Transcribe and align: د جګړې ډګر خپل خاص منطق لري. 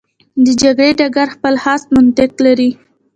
د 0.45 0.47
جګړې 0.61 0.91
ډګر 0.99 1.27
خپل 1.35 1.53
خاص 1.63 1.81
منطق 1.93 2.31
لري. 2.45 2.69